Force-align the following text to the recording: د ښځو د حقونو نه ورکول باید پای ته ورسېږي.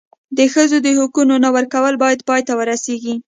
د 0.37 0.39
ښځو 0.53 0.77
د 0.85 0.87
حقونو 0.97 1.35
نه 1.43 1.49
ورکول 1.55 1.93
باید 2.03 2.25
پای 2.27 2.41
ته 2.47 2.53
ورسېږي. 2.59 3.15